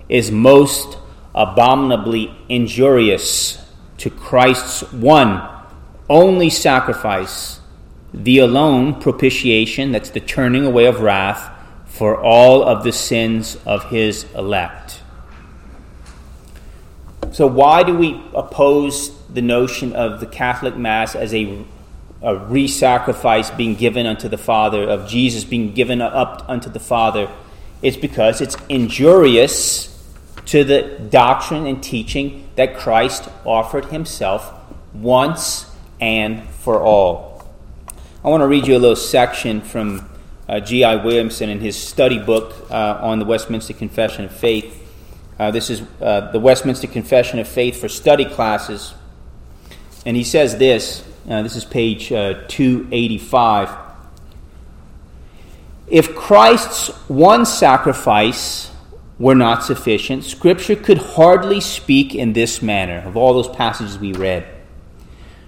is 0.09 0.31
most 0.31 0.97
abominably 1.33 2.35
injurious 2.49 3.63
to 3.97 4.09
Christ's 4.09 4.81
one 4.91 5.49
only 6.09 6.49
sacrifice, 6.49 7.59
the 8.13 8.37
alone 8.39 8.99
propitiation, 8.99 9.91
that's 9.91 10.11
the 10.11 10.19
turning 10.19 10.65
away 10.65 10.85
of 10.85 11.01
wrath 11.01 11.54
for 11.95 12.21
all 12.21 12.61
of 12.61 12.83
the 12.83 12.91
sins 12.91 13.57
of 13.65 13.89
his 13.89 14.25
elect. 14.35 15.01
so 17.31 17.47
why 17.47 17.83
do 17.83 17.95
we 17.97 18.21
oppose 18.33 19.17
the 19.27 19.41
notion 19.41 19.93
of 19.93 20.19
the 20.19 20.25
Catholic 20.25 20.75
Mass 20.75 21.15
as 21.15 21.33
a, 21.33 21.63
a 22.21 22.35
re 22.35 22.67
sacrifice 22.67 23.49
being 23.49 23.75
given 23.75 24.05
unto 24.05 24.27
the 24.27 24.37
Father, 24.37 24.83
of 24.83 25.07
Jesus 25.07 25.45
being 25.45 25.73
given 25.73 26.01
up 26.01 26.43
unto 26.49 26.69
the 26.69 26.81
Father? 26.81 27.29
It's 27.81 27.95
because 27.95 28.41
it's 28.41 28.57
injurious 28.67 29.87
to 30.47 30.65
the 30.65 30.99
doctrine 31.09 31.65
and 31.65 31.81
teaching 31.81 32.49
that 32.55 32.75
Christ 32.75 33.29
offered 33.45 33.85
himself 33.85 34.53
once 34.93 35.71
and 36.01 36.43
for 36.49 36.81
all. 36.81 37.47
I 38.21 38.27
want 38.27 38.41
to 38.41 38.47
read 38.47 38.67
you 38.67 38.75
a 38.75 38.79
little 38.79 38.97
section 38.97 39.61
from 39.61 40.09
uh, 40.47 40.59
G.I. 40.59 40.97
Williamson 40.97 41.49
in 41.49 41.59
his 41.59 41.75
study 41.75 42.19
book 42.19 42.69
uh, 42.69 42.99
on 43.01 43.19
the 43.19 43.25
Westminster 43.25 43.73
Confession 43.73 44.25
of 44.25 44.31
Faith. 44.31 44.81
Uh, 45.37 45.51
this 45.51 45.69
is 45.69 45.81
uh, 46.01 46.31
the 46.31 46.39
Westminster 46.39 46.87
Confession 46.87 47.39
of 47.39 47.47
Faith 47.47 47.79
for 47.79 47.89
study 47.89 48.25
classes. 48.25 48.93
And 50.05 50.15
he 50.15 50.23
says 50.23 50.57
this 50.57 51.03
uh, 51.27 51.41
this 51.41 51.55
is 51.55 51.65
page 51.65 52.11
uh, 52.11 52.43
285. 52.47 53.69
If 55.87 56.15
Christ's 56.15 56.89
one 57.07 57.45
sacrifice 57.45 58.71
were 59.17 59.35
not 59.35 59.63
sufficient, 59.63 60.23
Scripture 60.23 60.75
could 60.75 60.97
hardly 60.97 61.61
speak 61.61 62.13
in 62.13 62.33
this 62.33 62.61
manner 62.61 62.99
of 63.07 63.17
all 63.17 63.33
those 63.33 63.47
passages 63.47 63.97
we 63.97 64.13
read. 64.13 64.54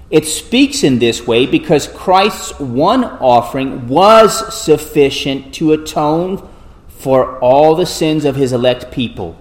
It 0.09 0.25
speaks 0.25 0.83
in 0.83 0.99
this 0.99 1.27
way 1.27 1.45
because 1.45 1.87
Christ's 1.87 2.57
one 2.59 3.03
offering 3.03 3.87
was 3.87 4.55
sufficient 4.55 5.53
to 5.55 5.73
atone 5.73 6.47
for 6.87 7.37
all 7.39 7.75
the 7.75 7.85
sins 7.85 8.23
of 8.23 8.37
his 8.37 8.53
elect 8.53 8.89
people, 8.91 9.37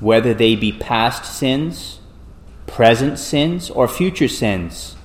whether 0.00 0.32
they 0.32 0.56
be 0.56 0.72
past 0.72 1.26
sins, 1.26 2.00
present 2.66 3.18
sins, 3.18 3.68
or 3.68 3.86
future 3.86 4.28
sins. 4.28 4.96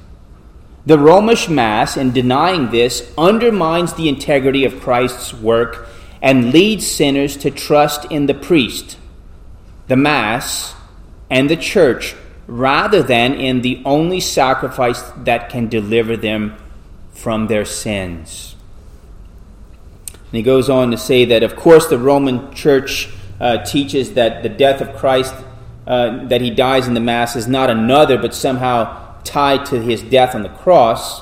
The 0.86 0.98
Romish 0.98 1.50
Mass, 1.50 1.98
in 1.98 2.13
denying 2.13 2.71
this, 2.71 3.12
undermines 3.17 3.93
the 3.93 4.07
integrity 4.07 4.63
of 4.63 4.79
Christ's 4.79 5.33
work 5.33 5.89
and 6.21 6.53
leads 6.53 6.88
sinners 6.88 7.36
to 7.38 7.51
trust 7.51 8.05
in 8.05 8.27
the 8.27 8.33
priest, 8.33 8.98
the 9.88 9.98
Mass, 9.98 10.74
and 11.29 11.50
the 11.50 11.57
Church 11.57 12.15
rather 12.50 13.03
than 13.03 13.36
in 13.36 13.62
the 13.62 13.79
only 13.86 14.20
sacrifice 14.20 15.03
that 15.18 15.50
can 15.50 15.70
deliver 15.70 16.18
them 16.18 16.56
from 17.12 17.46
their 17.46 17.63
sins. 17.63 18.56
And 20.12 20.34
he 20.34 20.41
goes 20.41 20.68
on 20.68 20.89
to 20.89 20.98
say 20.98 21.25
that, 21.25 21.44
of 21.44 21.56
course, 21.56 21.88
the 21.88 22.00
Roman 22.00 22.51
Church 22.53 23.10
uh, 23.39 23.63
teaches 23.63 24.13
that 24.13 24.41
the 24.41 24.50
death 24.50 24.82
of 24.82 24.96
Christ, 24.96 25.36
uh, 25.86 26.25
that 26.25 26.41
he 26.41 26.50
dies 26.50 26.88
in 26.88 26.96
the 26.96 27.00
Mass, 27.00 27.36
is 27.36 27.48
not 27.48 27.70
another, 27.70 28.18
but 28.18 28.34
somehow 28.34 29.15
tied 29.24 29.68
to 29.68 29.79
his 29.79 30.01
death 30.01 30.34
on 30.34 30.41
the 30.41 30.50
cross. 30.50 31.22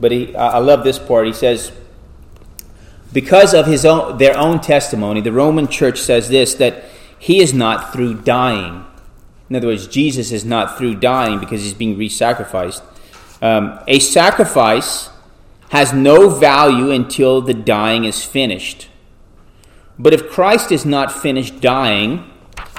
But 0.00 0.12
he, 0.12 0.34
I 0.34 0.58
love 0.58 0.82
this 0.82 0.98
part. 0.98 1.26
He 1.26 1.32
says, 1.34 1.72
because 3.12 3.52
of 3.52 3.66
his 3.66 3.84
own, 3.84 4.16
their 4.16 4.36
own 4.36 4.60
testimony, 4.60 5.20
the 5.20 5.32
Roman 5.32 5.68
Church 5.68 6.00
says 6.00 6.30
this 6.30 6.54
that 6.54 6.84
he 7.18 7.40
is 7.40 7.52
not 7.52 7.92
through 7.92 8.22
dying 8.22 8.86
in 9.50 9.56
other 9.56 9.68
words, 9.68 9.86
Jesus 9.86 10.30
is 10.30 10.44
not 10.44 10.76
through 10.76 10.96
dying 10.96 11.38
because 11.38 11.62
he's 11.62 11.74
being 11.74 11.96
re 11.96 12.08
sacrificed. 12.08 12.82
Um, 13.40 13.78
a 13.86 13.98
sacrifice 13.98 15.10
has 15.70 15.92
no 15.92 16.28
value 16.28 16.90
until 16.90 17.40
the 17.40 17.54
dying 17.54 18.04
is 18.04 18.24
finished. 18.24 18.88
But 19.98 20.14
if 20.14 20.30
Christ 20.30 20.70
is 20.70 20.84
not 20.84 21.12
finished 21.12 21.60
dying 21.60 22.30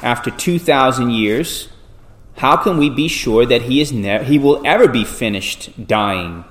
after 0.02 0.32
2,000 0.32 1.10
years, 1.12 1.70
how 2.38 2.56
can 2.58 2.78
we 2.78 2.90
be 2.90 3.08
sure 3.08 3.46
that 3.46 3.64
he, 3.64 3.82
is 3.82 3.92
ne- 3.92 4.24
he 4.24 4.40
will 4.40 4.62
ever 4.66 4.88
be 4.88 5.04
finished 5.04 5.88
dying? 5.88 6.46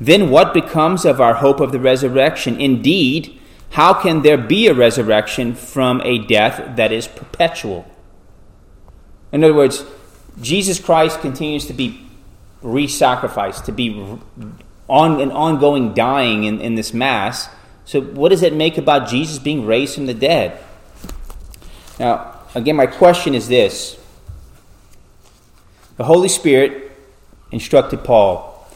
Then 0.00 0.30
what 0.30 0.54
becomes 0.54 1.04
of 1.04 1.20
our 1.20 1.34
hope 1.34 1.60
of 1.60 1.72
the 1.72 1.80
resurrection? 1.80 2.60
Indeed, 2.60 3.40
how 3.70 3.94
can 3.94 4.22
there 4.22 4.38
be 4.38 4.66
a 4.66 4.74
resurrection 4.74 5.54
from 5.54 6.00
a 6.02 6.18
death 6.18 6.76
that 6.76 6.92
is 6.92 7.08
perpetual? 7.08 7.90
In 9.32 9.44
other 9.44 9.54
words, 9.54 9.84
Jesus 10.40 10.78
Christ 10.80 11.20
continues 11.20 11.66
to 11.66 11.72
be 11.72 12.06
re 12.62 12.86
sacrificed, 12.86 13.66
to 13.66 13.72
be 13.72 14.18
on 14.88 15.20
an 15.20 15.30
ongoing 15.30 15.94
dying 15.94 16.44
in, 16.44 16.60
in 16.60 16.74
this 16.74 16.92
Mass. 16.94 17.48
So, 17.84 18.00
what 18.00 18.30
does 18.30 18.42
it 18.42 18.54
make 18.54 18.78
about 18.78 19.08
Jesus 19.08 19.38
being 19.38 19.66
raised 19.66 19.94
from 19.94 20.06
the 20.06 20.14
dead? 20.14 20.58
Now, 21.98 22.40
again, 22.54 22.76
my 22.76 22.86
question 22.86 23.34
is 23.34 23.48
this 23.48 23.98
The 25.96 26.04
Holy 26.04 26.28
Spirit 26.28 26.92
instructed 27.50 28.04
Paul, 28.04 28.66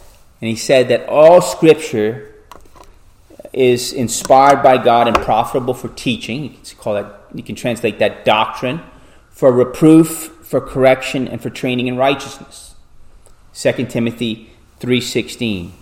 and 0.40 0.48
he 0.48 0.56
said 0.56 0.88
that 0.88 1.08
all 1.08 1.40
Scripture 1.40 2.28
is 3.52 3.92
inspired 3.92 4.62
by 4.62 4.82
God 4.82 5.08
and 5.08 5.16
profitable 5.16 5.74
for 5.74 5.88
teaching. 5.88 6.44
You 6.44 6.50
can 6.50 6.78
call 6.78 6.94
that, 6.94 7.20
you 7.34 7.42
can 7.42 7.54
translate 7.54 7.98
that 7.98 8.24
doctrine, 8.24 8.80
for 9.30 9.52
reproof, 9.52 10.31
for 10.52 10.60
correction 10.60 11.26
and 11.26 11.40
for 11.40 11.48
training 11.48 11.86
in 11.86 11.96
righteousness. 11.96 12.74
2 13.54 13.86
Timothy 13.88 14.50
3:16. 14.80 15.72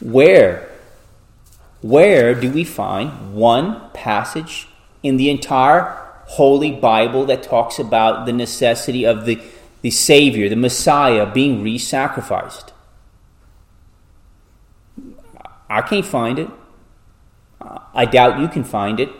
Where 0.00 0.70
where 1.82 2.34
do 2.34 2.50
we 2.50 2.64
find 2.64 3.34
one 3.34 3.90
passage 3.92 4.68
in 5.02 5.18
the 5.18 5.28
entire 5.28 5.82
Holy 6.38 6.70
Bible 6.70 7.26
that 7.26 7.42
talks 7.42 7.78
about 7.78 8.24
the 8.24 8.32
necessity 8.32 9.04
of 9.04 9.26
the, 9.26 9.38
the 9.82 9.90
Savior, 9.90 10.48
the 10.48 10.56
Messiah, 10.56 11.26
being 11.26 11.62
re 11.62 11.76
sacrificed? 11.76 12.72
I 15.68 15.82
can't 15.82 16.06
find 16.06 16.38
it. 16.38 16.48
I 17.94 18.06
doubt 18.06 18.40
you 18.40 18.48
can 18.48 18.64
find 18.64 18.98
it. 18.98 19.10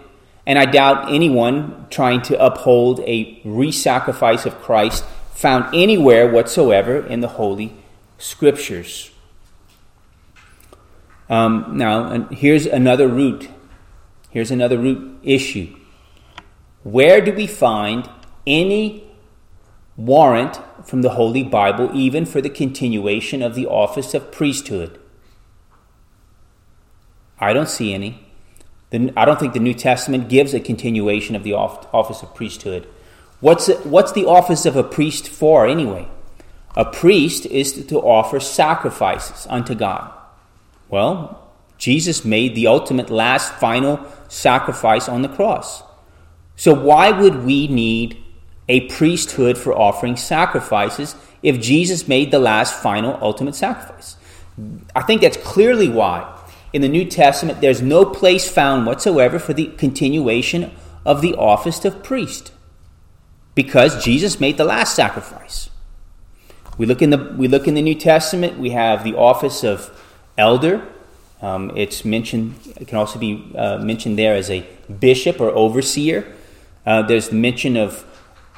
And 0.47 0.59
I 0.59 0.65
doubt 0.65 1.13
anyone 1.13 1.87
trying 1.91 2.23
to 2.23 2.45
uphold 2.45 3.01
a 3.01 3.41
re 3.45 3.71
sacrifice 3.71 4.47
of 4.47 4.61
Christ 4.61 5.05
found 5.33 5.75
anywhere 5.75 6.31
whatsoever 6.31 6.99
in 7.07 7.21
the 7.21 7.29
Holy 7.29 7.75
Scriptures. 8.19 9.11
Um, 11.29 11.77
now, 11.77 12.29
here's 12.31 12.67
another 12.67 13.07
root. 13.07 13.49
Here's 14.31 14.51
another 14.51 14.77
root 14.77 15.19
issue. 15.23 15.77
Where 16.83 17.21
do 17.21 17.33
we 17.33 17.47
find 17.47 18.09
any 18.47 19.05
warrant 19.97 20.59
from 20.85 21.03
the 21.03 21.11
Holy 21.11 21.43
Bible, 21.43 21.91
even 21.95 22.25
for 22.27 22.41
the 22.41 22.51
continuation 22.51 23.43
of 23.43 23.55
the 23.55 23.67
office 23.67 24.15
of 24.15 24.33
priesthood? 24.33 24.99
I 27.39 27.53
don't 27.53 27.69
see 27.69 27.95
any. 27.95 28.30
The, 28.91 29.13
I 29.17 29.25
don't 29.25 29.39
think 29.39 29.53
the 29.53 29.61
New 29.61 29.75
Testament 29.75 30.29
gives 30.29 30.53
a 30.53 30.61
continuation 30.61 31.37
of 31.37 31.45
the 31.45 31.55
office 31.55 32.23
of 32.23 32.35
priesthood. 32.35 32.87
What's, 33.41 33.69
what's 33.85 34.13
the 34.13 34.27
office 34.27 34.67
of 34.67 34.77
a 34.77 34.85
priest 34.85 35.29
for, 35.29 35.67
anyway? 35.67 36.09
A 36.77 36.85
priest 36.85 37.47
is 37.47 37.73
to, 37.73 37.85
to 37.85 37.99
offer 37.99 38.39
sacrifices 38.39 39.47
unto 39.49 39.75
God. 39.75 40.13
Well, 40.89 41.51
Jesus 41.79 42.25
made 42.25 42.55
the 42.55 42.67
ultimate, 42.67 43.11
last, 43.11 43.55
final 43.55 44.05
sacrifice 44.29 45.09
on 45.09 45.23
the 45.23 45.29
cross. 45.29 45.83
So, 46.57 46.75
why 46.75 47.11
would 47.11 47.45
we 47.45 47.69
need 47.69 48.19
a 48.69 48.87
priesthood 48.89 49.57
for 49.57 49.75
offering 49.75 50.17
sacrifices 50.17 51.17
if 51.43 51.61
Jesus 51.61 52.07
made 52.07 52.31
the 52.31 52.39
last, 52.39 52.81
final, 52.83 53.19
ultimate 53.23 53.55
sacrifice? 53.55 54.17
I 54.95 55.03
think 55.03 55.23
that's 55.23 55.39
clearly 55.39 55.89
why 55.89 56.39
in 56.73 56.83
the 56.83 56.89
New 56.89 57.05
Testament, 57.05 57.61
there's 57.61 57.83
no 57.83 58.05
place 58.05 58.49
found 58.49 58.87
whatsoever 58.87 59.39
for 59.39 59.53
the 59.53 59.67
continuation 59.67 60.71
of 61.05 61.21
the 61.21 61.35
office 61.35 61.85
of 61.85 62.03
priest 62.03 62.53
because 63.55 64.05
Jesus 64.05 64.39
made 64.39 64.57
the 64.57 64.65
last 64.65 64.95
sacrifice. 64.95 65.71
We 66.79 66.87
look 66.87 67.03
in 67.03 67.11
the, 67.11 67.19
we 67.37 67.49
look 67.49 67.67
in 67.67 67.75
the 67.75 67.83
New 67.83 67.95
Testament, 67.95 68.59
we 68.59 68.71
have 68.71 69.05
the 69.05 69.15
office 69.17 69.65
of 69.65 69.91
elder. 70.39 70.87
Um, 71.43 71.73
it's 71.77 72.05
mentioned, 72.05 72.55
it 72.77 72.87
can 72.87 72.99
also 72.99 73.19
be 73.19 73.53
uh, 73.57 73.79
mentioned 73.79 74.19
there 74.19 74.35
as 74.35 74.51
a 74.51 74.67
bishop 75.01 75.41
or 75.41 75.51
overseer. 75.51 76.33
Uh, 76.87 77.03
there's 77.03 77.33
mention 77.33 77.77
of 77.77 78.05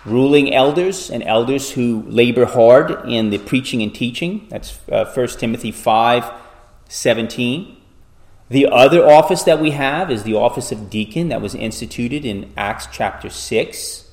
ruling 0.04 0.52
elders 0.52 1.10
and 1.10 1.22
elders 1.22 1.72
who 1.72 2.02
labor 2.08 2.44
hard 2.44 3.08
in 3.08 3.30
the 3.30 3.38
preaching 3.38 3.82
and 3.82 3.94
teaching. 3.94 4.46
That's 4.50 4.78
uh, 4.90 5.10
1 5.12 5.28
Timothy 5.38 5.72
5 5.72 6.30
17. 6.88 7.81
The 8.52 8.66
other 8.66 9.08
office 9.08 9.44
that 9.44 9.60
we 9.60 9.70
have 9.70 10.10
is 10.10 10.24
the 10.24 10.34
office 10.34 10.72
of 10.72 10.90
deacon 10.90 11.30
that 11.30 11.40
was 11.40 11.54
instituted 11.54 12.26
in 12.26 12.52
Acts 12.54 12.86
chapter 12.92 13.30
6. 13.30 14.10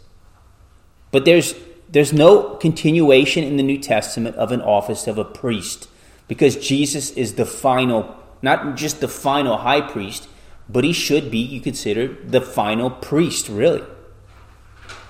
But 1.11 1.25
there's, 1.25 1.55
there's 1.89 2.13
no 2.13 2.55
continuation 2.55 3.43
in 3.43 3.57
the 3.57 3.63
New 3.63 3.77
Testament 3.77 4.37
of 4.37 4.53
an 4.53 4.61
office 4.61 5.07
of 5.07 5.17
a 5.17 5.25
priest 5.25 5.89
because 6.29 6.55
Jesus 6.55 7.11
is 7.11 7.33
the 7.33 7.45
final, 7.45 8.15
not 8.41 8.77
just 8.77 9.01
the 9.01 9.09
final 9.09 9.57
high 9.57 9.81
priest, 9.81 10.29
but 10.69 10.85
he 10.85 10.93
should 10.93 11.29
be, 11.29 11.39
you 11.39 11.59
consider, 11.59 12.07
the 12.07 12.39
final 12.39 12.89
priest, 12.89 13.49
really. 13.49 13.83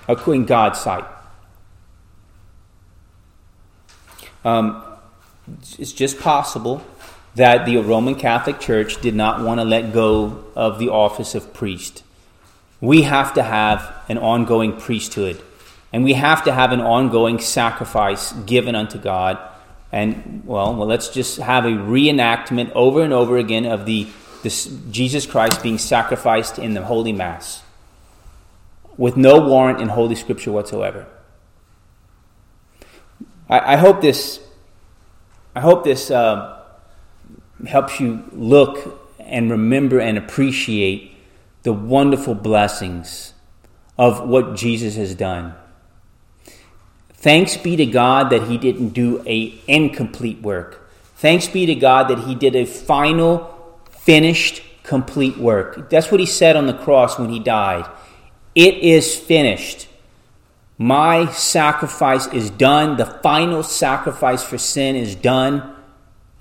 in 0.08 0.44
God's 0.44 0.80
sight. 0.80 1.04
Um, 4.44 4.82
it's 5.78 5.92
just 5.92 6.18
possible 6.18 6.82
that 7.34 7.64
the 7.64 7.76
Roman 7.78 8.14
Catholic 8.14 8.60
Church 8.60 9.00
did 9.00 9.14
not 9.14 9.40
want 9.40 9.60
to 9.60 9.64
let 9.64 9.92
go 9.92 10.44
of 10.56 10.78
the 10.78 10.88
office 10.88 11.34
of 11.34 11.54
priest. 11.54 12.02
We 12.80 13.02
have 13.02 13.34
to 13.34 13.42
have 13.42 13.94
an 14.08 14.18
ongoing 14.18 14.78
priesthood, 14.78 15.40
and 15.92 16.02
we 16.02 16.14
have 16.14 16.44
to 16.44 16.52
have 16.52 16.72
an 16.72 16.80
ongoing 16.80 17.38
sacrifice 17.38 18.32
given 18.32 18.74
unto 18.74 18.98
God. 18.98 19.38
And 19.92 20.42
well, 20.46 20.74
well, 20.74 20.86
let's 20.86 21.08
just 21.08 21.38
have 21.38 21.64
a 21.64 21.70
reenactment 21.70 22.72
over 22.72 23.02
and 23.02 23.12
over 23.12 23.36
again 23.36 23.66
of 23.66 23.86
the 23.86 24.08
this 24.42 24.66
Jesus 24.90 25.26
Christ 25.26 25.62
being 25.62 25.78
sacrificed 25.78 26.58
in 26.58 26.74
the 26.74 26.82
Holy 26.82 27.12
Mass, 27.12 27.62
with 28.96 29.16
no 29.16 29.40
warrant 29.46 29.80
in 29.80 29.88
Holy 29.88 30.14
Scripture 30.14 30.50
whatsoever. 30.50 31.06
I, 33.48 33.74
I 33.74 33.76
hope 33.76 34.00
this. 34.00 34.40
I 35.54 35.60
hope 35.60 35.84
this. 35.84 36.10
Uh, 36.10 36.59
helps 37.66 38.00
you 38.00 38.24
look 38.32 39.08
and 39.18 39.50
remember 39.50 40.00
and 40.00 40.18
appreciate 40.18 41.14
the 41.62 41.72
wonderful 41.72 42.34
blessings 42.34 43.34
of 43.98 44.26
what 44.28 44.56
Jesus 44.56 44.96
has 44.96 45.14
done. 45.14 45.54
Thanks 47.12 47.56
be 47.56 47.76
to 47.76 47.86
God 47.86 48.30
that 48.30 48.44
he 48.44 48.56
didn't 48.56 48.90
do 48.90 49.22
a 49.26 49.58
incomplete 49.66 50.40
work. 50.40 50.90
Thanks 51.16 51.48
be 51.48 51.66
to 51.66 51.74
God 51.74 52.08
that 52.08 52.20
he 52.20 52.34
did 52.34 52.56
a 52.56 52.64
final 52.64 53.78
finished 53.90 54.62
complete 54.82 55.36
work. 55.36 55.90
That's 55.90 56.10
what 56.10 56.18
he 56.18 56.26
said 56.26 56.56
on 56.56 56.66
the 56.66 56.72
cross 56.72 57.18
when 57.18 57.28
he 57.28 57.38
died. 57.38 57.88
It 58.54 58.78
is 58.78 59.14
finished. 59.14 59.86
My 60.78 61.30
sacrifice 61.30 62.26
is 62.28 62.48
done. 62.48 62.96
The 62.96 63.04
final 63.04 63.62
sacrifice 63.62 64.42
for 64.42 64.56
sin 64.56 64.96
is 64.96 65.14
done. 65.14 65.76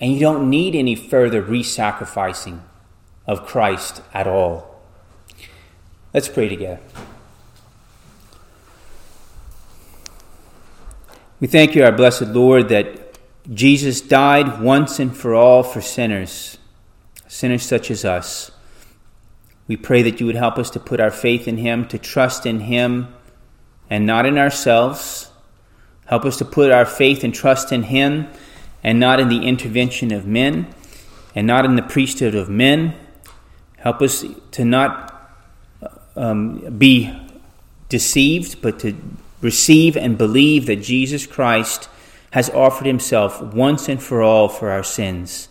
And 0.01 0.13
you 0.13 0.19
don't 0.19 0.49
need 0.49 0.75
any 0.75 0.95
further 0.95 1.41
re 1.41 1.63
sacrificing 1.63 2.63
of 3.27 3.45
Christ 3.45 4.01
at 4.13 4.27
all. 4.27 4.81
Let's 6.13 6.27
pray 6.27 6.49
together. 6.49 6.79
We 11.39 11.47
thank 11.47 11.75
you, 11.75 11.83
our 11.83 11.91
blessed 11.91 12.23
Lord, 12.23 12.69
that 12.69 13.17
Jesus 13.53 14.01
died 14.01 14.61
once 14.61 14.99
and 14.99 15.15
for 15.15 15.35
all 15.35 15.63
for 15.63 15.81
sinners, 15.81 16.57
sinners 17.27 17.63
such 17.63 17.89
as 17.91 18.03
us. 18.03 18.51
We 19.67 19.77
pray 19.77 20.01
that 20.01 20.19
you 20.19 20.25
would 20.25 20.35
help 20.35 20.57
us 20.57 20.69
to 20.71 20.79
put 20.79 20.99
our 20.99 21.11
faith 21.11 21.47
in 21.47 21.57
Him, 21.57 21.87
to 21.89 21.97
trust 21.97 22.45
in 22.45 22.61
Him, 22.61 23.13
and 23.89 24.05
not 24.05 24.25
in 24.25 24.37
ourselves. 24.37 25.31
Help 26.07 26.25
us 26.25 26.37
to 26.37 26.45
put 26.45 26.71
our 26.71 26.85
faith 26.85 27.23
and 27.23 27.33
trust 27.33 27.71
in 27.71 27.83
Him 27.83 28.27
and 28.83 28.99
not 28.99 29.19
in 29.19 29.29
the 29.29 29.45
intervention 29.45 30.11
of 30.11 30.25
men 30.25 30.73
and 31.35 31.45
not 31.45 31.65
in 31.65 31.75
the 31.75 31.81
priesthood 31.81 32.35
of 32.35 32.49
men. 32.49 32.95
Help 33.77 34.01
us 34.01 34.25
to 34.51 34.65
not 34.65 35.37
um, 36.15 36.77
be 36.77 37.13
deceived, 37.87 38.61
but 38.61 38.79
to 38.79 38.95
receive 39.41 39.95
and 39.95 40.17
believe 40.17 40.65
that 40.65 40.77
Jesus 40.77 41.25
Christ 41.25 41.89
has 42.31 42.49
offered 42.49 42.85
himself 42.85 43.41
once 43.41 43.89
and 43.89 44.01
for 44.01 44.21
all 44.21 44.49
for 44.49 44.69
our 44.69 44.83
sins. 44.83 45.47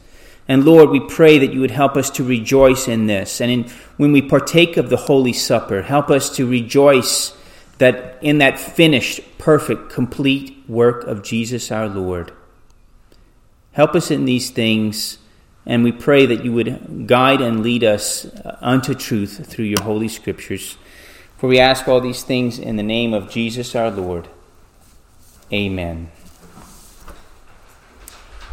And 0.46 0.64
Lord, 0.64 0.90
we 0.90 1.00
pray 1.00 1.38
that 1.38 1.52
you 1.52 1.60
would 1.60 1.70
help 1.70 1.96
us 1.96 2.08
to 2.10 2.24
rejoice 2.24 2.88
in 2.88 3.06
this. 3.06 3.40
And 3.40 3.50
in, 3.50 3.64
when 3.96 4.12
we 4.12 4.22
partake 4.22 4.76
of 4.76 4.88
the 4.88 4.96
Holy 4.96 5.32
Supper, 5.32 5.82
help 5.82 6.10
us 6.10 6.34
to 6.36 6.46
rejoice 6.46 7.34
that 7.78 8.18
in 8.22 8.38
that 8.38 8.58
finished, 8.58 9.20
perfect, 9.38 9.90
complete 9.90 10.64
work 10.68 11.04
of 11.04 11.22
Jesus 11.22 11.70
our 11.70 11.88
Lord. 11.88 12.32
Help 13.78 13.94
us 13.94 14.10
in 14.10 14.24
these 14.24 14.50
things, 14.50 15.18
and 15.64 15.84
we 15.84 15.92
pray 15.92 16.26
that 16.26 16.44
you 16.44 16.52
would 16.52 17.06
guide 17.06 17.40
and 17.40 17.62
lead 17.62 17.84
us 17.84 18.24
uh, 18.24 18.58
unto 18.60 18.92
truth 18.92 19.46
through 19.46 19.66
your 19.66 19.80
holy 19.84 20.08
scriptures. 20.08 20.76
For 21.36 21.46
we 21.46 21.60
ask 21.60 21.86
all 21.86 22.00
these 22.00 22.24
things 22.24 22.58
in 22.58 22.74
the 22.74 22.82
name 22.82 23.14
of 23.14 23.30
Jesus 23.30 23.76
our 23.76 23.88
Lord. 23.88 24.26
Amen. 25.52 26.10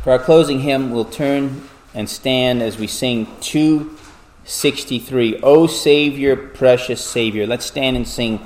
For 0.03 0.11
our 0.11 0.19
closing 0.19 0.59
hymn, 0.59 0.91
we'll 0.91 1.05
turn 1.05 1.69
and 1.95 2.07
stand 2.07 2.61
as 2.61 2.77
we 2.77 2.85
sing 2.85 3.25
263. 3.41 5.39
O 5.41 5.65
Savior, 5.65 6.35
precious 6.35 7.03
Savior. 7.03 7.47
Let's 7.47 7.65
stand 7.65 7.97
and 7.97 8.07
sing 8.07 8.37